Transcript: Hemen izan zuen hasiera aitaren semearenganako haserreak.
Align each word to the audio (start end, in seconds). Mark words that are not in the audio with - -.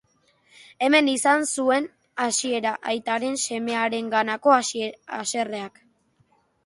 Hemen 0.85 1.09
izan 1.11 1.43
zuen 1.57 1.85
hasiera 2.25 2.73
aitaren 2.93 3.37
semearenganako 3.43 4.57
haserreak. 4.59 5.79